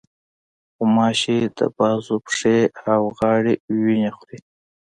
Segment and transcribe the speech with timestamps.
[0.75, 2.57] غوماشې د بازو، پښې،
[2.93, 3.53] او غاړې
[3.83, 4.37] وینه خوري.